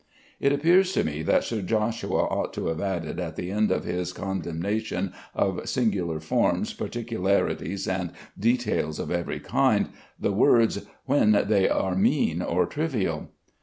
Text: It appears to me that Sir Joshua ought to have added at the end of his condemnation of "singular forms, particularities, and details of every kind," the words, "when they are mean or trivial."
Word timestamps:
It 0.39 0.51
appears 0.51 0.93
to 0.93 1.03
me 1.03 1.21
that 1.21 1.43
Sir 1.43 1.61
Joshua 1.61 2.23
ought 2.23 2.53
to 2.55 2.65
have 2.69 2.81
added 2.81 3.19
at 3.19 3.35
the 3.35 3.51
end 3.51 3.69
of 3.69 3.83
his 3.83 4.11
condemnation 4.13 5.13
of 5.35 5.69
"singular 5.69 6.19
forms, 6.19 6.73
particularities, 6.73 7.87
and 7.87 8.11
details 8.35 8.97
of 8.97 9.11
every 9.11 9.39
kind," 9.39 9.89
the 10.19 10.31
words, 10.33 10.87
"when 11.05 11.33
they 11.47 11.69
are 11.69 11.93
mean 11.93 12.41
or 12.41 12.65
trivial." 12.65 13.29